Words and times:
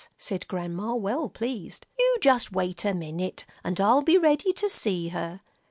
said 0.17 0.47
Grandma, 0.47 0.95
well 0.95 1.29
pleased. 1.29 1.85
"You 1.99 2.17
just 2.21 2.51
wait 2.51 2.85
a 2.85 2.93
minute, 2.95 3.45
and 3.63 3.79
I'll 3.79 4.01
be 4.01 4.17
ready 4.17 4.51
to 4.51 4.67
see 4.67 5.09
her. 5.09 5.41